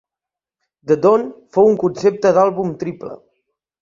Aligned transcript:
"The 0.87 0.95
Dawn" 1.03 1.21
fou 1.57 1.69
un 1.73 1.77
concepte 1.85 2.33
d'àlbum 2.39 2.73
triple. 2.85 3.13